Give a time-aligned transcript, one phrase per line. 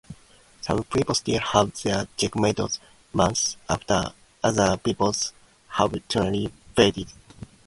[0.61, 2.79] Some people still have their checkmarks
[3.13, 4.11] months after
[4.43, 5.31] other people’s
[5.67, 7.11] have totally faded.